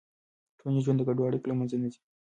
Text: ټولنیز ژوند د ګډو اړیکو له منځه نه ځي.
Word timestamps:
ټولنیز 0.57 0.83
ژوند 0.85 0.97
د 0.99 1.03
ګډو 1.09 1.27
اړیکو 1.27 1.49
له 1.49 1.55
منځه 1.59 1.75
نه 1.81 1.87
ځي. 1.93 1.99